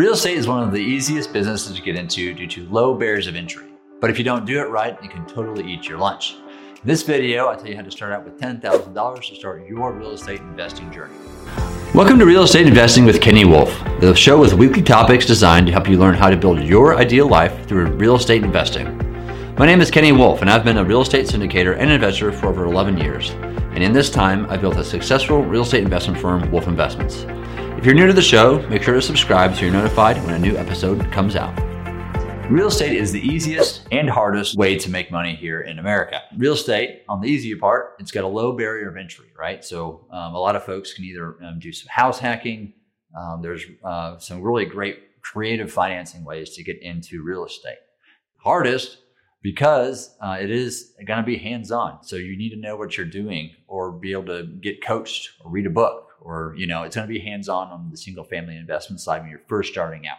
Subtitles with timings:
[0.00, 3.26] Real estate is one of the easiest businesses to get into due to low barriers
[3.26, 3.66] of entry.
[4.00, 6.36] But if you don't do it right, it can totally eat your lunch.
[6.46, 9.92] In this video, I tell you how to start out with $10,000 to start your
[9.92, 11.12] real estate investing journey.
[11.92, 15.72] Welcome to Real Estate Investing with Kenny Wolf, the show with weekly topics designed to
[15.74, 18.96] help you learn how to build your ideal life through real estate investing.
[19.56, 22.46] My name is Kenny Wolf, and I've been a real estate syndicator and investor for
[22.46, 23.32] over 11 years.
[23.74, 27.26] And in this time, I've built a successful real estate investment firm, Wolf Investments.
[27.80, 30.38] If you're new to the show, make sure to subscribe so you're notified when a
[30.38, 31.58] new episode comes out.
[32.50, 36.20] Real estate is the easiest and hardest way to make money here in America.
[36.36, 39.64] Real estate, on the easier part, it's got a low barrier of entry, right?
[39.64, 42.74] So um, a lot of folks can either um, do some house hacking.
[43.18, 47.78] Um, there's uh, some really great creative financing ways to get into real estate.
[48.44, 48.98] Hardest
[49.40, 52.04] because uh, it is going to be hands on.
[52.04, 55.50] So you need to know what you're doing or be able to get coached or
[55.50, 58.24] read a book or you know it's going to be hands on on the single
[58.24, 60.18] family investment side when you're first starting out.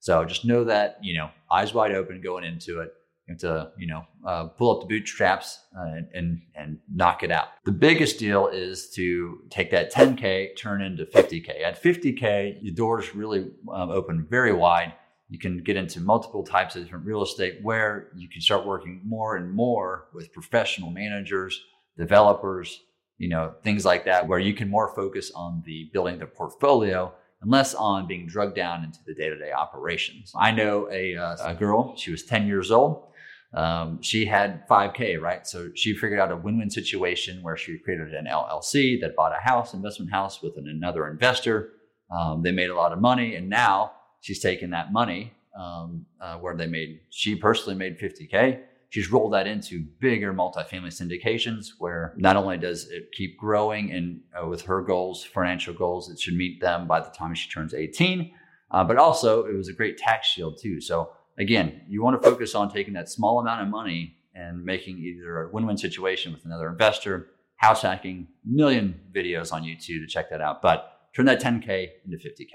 [0.00, 2.92] So just know that you know eyes wide open going into it.
[3.26, 7.22] You have to you know uh, pull up the bootstraps uh, and, and and knock
[7.22, 7.48] it out.
[7.64, 11.62] The biggest deal is to take that 10k turn into 50k.
[11.62, 14.94] At 50k, your doors really um, open very wide.
[15.30, 19.02] You can get into multiple types of different real estate where you can start working
[19.04, 21.60] more and more with professional managers,
[21.98, 22.80] developers,
[23.18, 27.12] you know, things like that, where you can more focus on the building the portfolio
[27.40, 30.32] and less on being drugged down into the day-to-day operations.
[30.36, 33.04] I know a, uh, a girl, she was 10 years old.
[33.54, 35.46] Um, she had 5K, right?
[35.46, 39.40] So she figured out a win-win situation where she created an LLC that bought a
[39.40, 41.70] house, investment house with an, another investor.
[42.10, 46.36] Um, they made a lot of money and now she's taken that money um, uh,
[46.36, 52.14] where they made, she personally made 50K she's rolled that into bigger multifamily syndications where
[52.16, 56.34] not only does it keep growing and uh, with her goals, financial goals, it should
[56.34, 58.32] meet them by the time she turns 18,
[58.70, 60.80] uh, but also it was a great tax shield too.
[60.80, 64.98] So again, you want to focus on taking that small amount of money and making
[64.98, 70.30] either a win-win situation with another investor, house hacking, million videos on YouTube to check
[70.30, 72.52] that out, but turn that 10K into 50K.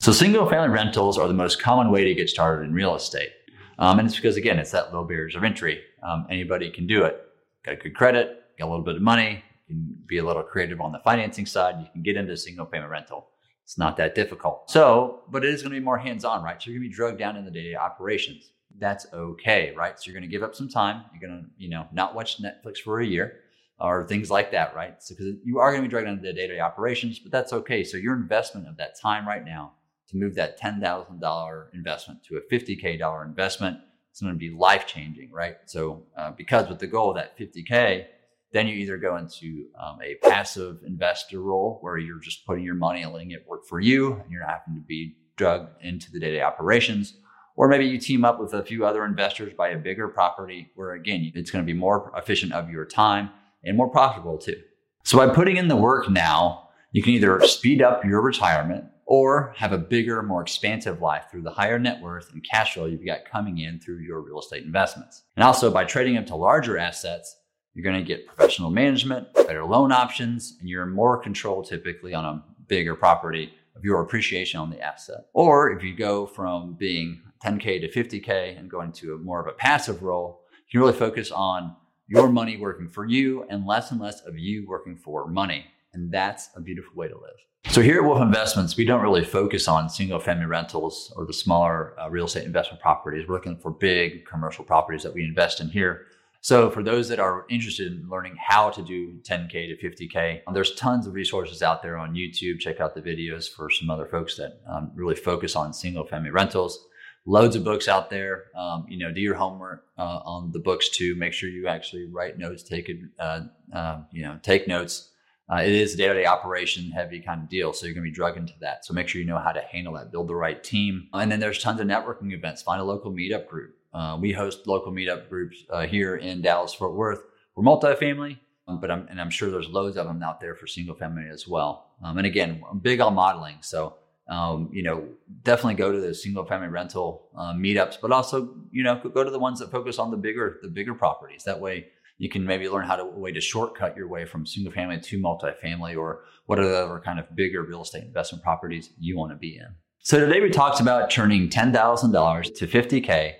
[0.00, 3.30] So single family rentals are the most common way to get started in real estate.
[3.78, 5.82] Um, and it's because, again, it's that low barriers of entry.
[6.02, 7.20] Um, anybody can do it.
[7.64, 10.42] Got a good credit, got a little bit of money, you can be a little
[10.42, 11.76] creative on the financing side.
[11.80, 13.28] You can get into single payment rental.
[13.64, 14.70] It's not that difficult.
[14.70, 16.62] So, but it is going to be more hands on, right?
[16.62, 18.50] So you're going to be drugged down in the day to day operations.
[18.78, 19.98] That's okay, right?
[19.98, 21.04] So you're going to give up some time.
[21.12, 23.40] You're going to, you know, not watch Netflix for a year
[23.80, 25.02] or things like that, right?
[25.02, 27.32] So because you are going to be drugged into the day to day operations, but
[27.32, 27.84] that's okay.
[27.84, 29.72] So your investment of that time right now
[30.08, 33.78] to move that $10,000 investment to a $50K dollar investment.
[34.10, 35.56] It's going to be life changing, right?
[35.66, 38.06] So, uh, because with the goal of that 50K,
[38.52, 42.76] then you either go into um, a passive investor role where you're just putting your
[42.76, 46.12] money and letting it work for you, and you're not having to be drugged into
[46.12, 47.14] the day to day operations.
[47.56, 50.92] Or maybe you team up with a few other investors, buy a bigger property where,
[50.92, 53.30] again, it's going to be more efficient of your time
[53.64, 54.60] and more profitable too.
[55.02, 59.52] So, by putting in the work now, you can either speed up your retirement or
[59.56, 63.04] have a bigger, more expansive life through the higher net worth and cash flow you've
[63.04, 65.24] got coming in through your real estate investments.
[65.36, 67.36] And also by trading up to larger assets,
[67.74, 72.24] you're going to get professional management, better loan options, and you're more control typically on
[72.24, 75.26] a bigger property of your appreciation on the asset.
[75.32, 79.48] Or if you go from being 10K to 50K and go into a more of
[79.48, 81.74] a passive role, you can really focus on
[82.06, 85.66] your money working for you and less and less of you working for money.
[85.94, 87.36] And that's a beautiful way to live.
[87.68, 91.32] So here at Wolf Investments, we don't really focus on single family rentals or the
[91.32, 93.26] smaller uh, real estate investment properties.
[93.26, 96.06] We're looking for big commercial properties that we invest in here.
[96.40, 100.74] So for those that are interested in learning how to do 10K to 50K, there's
[100.74, 102.60] tons of resources out there on YouTube.
[102.60, 106.30] Check out the videos for some other folks that um, really focus on single family
[106.30, 106.86] rentals.
[107.24, 108.44] Loads of books out there.
[108.54, 111.14] Um, you know, do your homework uh, on the books too.
[111.16, 113.40] Make sure you actually write notes, take it, uh,
[113.72, 115.12] uh, you know, take notes
[115.50, 118.14] uh, it is a day-to-day operation heavy kind of deal so you're going to be
[118.14, 118.84] drugged into that.
[118.84, 121.08] So make sure you know how to handle that build the right team.
[121.12, 122.62] And then there's tons of networking events.
[122.62, 123.76] Find a local meetup group.
[123.92, 127.20] Uh, we host local meetup groups uh, here in dallas fort worth.
[127.54, 130.66] We're multifamily um, but I'm, and i'm sure there's loads of them out there for
[130.66, 131.90] single family as well.
[132.02, 133.96] Um, and again i'm big on modeling so
[134.28, 135.06] um, you know
[135.42, 139.30] definitely go to the single family rental uh, meetups but also you know go to
[139.30, 141.44] the ones that focus on the bigger the bigger properties.
[141.44, 141.88] That way
[142.18, 145.20] you can maybe learn how to way to shortcut your way from single family to
[145.20, 149.32] multifamily or what are the other kind of bigger real estate investment properties you want
[149.32, 149.74] to be in.
[150.00, 153.34] So today we talked about turning $10,000 to 50K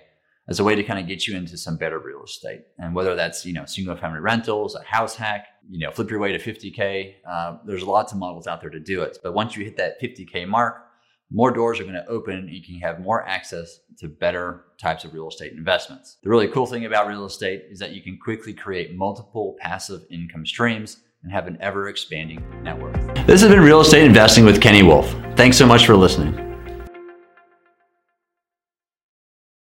[0.47, 2.61] as a way to kind of get you into some better real estate.
[2.77, 6.19] And whether that's, you know, single family rentals, a house hack, you know, flip your
[6.19, 7.15] way to 50K.
[7.27, 9.17] Uh, there's lots of models out there to do it.
[9.23, 10.84] But once you hit that 50K mark,
[11.31, 15.03] more doors are going to open and you can have more access to better types
[15.05, 16.17] of real estate investments.
[16.23, 20.05] The really cool thing about real estate is that you can quickly create multiple passive
[20.09, 22.95] income streams and have an ever expanding net worth.
[23.25, 25.09] This has been Real Estate Investing with Kenny Wolf.
[25.35, 26.44] Thanks so much for listening.